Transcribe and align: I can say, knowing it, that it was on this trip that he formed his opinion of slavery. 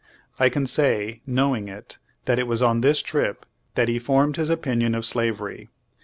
I 0.39 0.49
can 0.49 0.65
say, 0.65 1.21
knowing 1.27 1.67
it, 1.67 1.99
that 2.25 2.39
it 2.39 2.47
was 2.47 2.63
on 2.63 2.81
this 2.81 3.03
trip 3.03 3.45
that 3.75 3.87
he 3.87 3.99
formed 3.99 4.35
his 4.37 4.49
opinion 4.49 4.95
of 4.95 5.05
slavery. 5.05 5.69